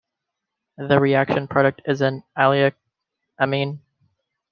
The 0.79 0.99
reaction 0.99 1.47
product 1.47 1.83
is 1.85 2.01
an 2.01 2.23
allylic 2.35 2.73
amine. 3.37 3.81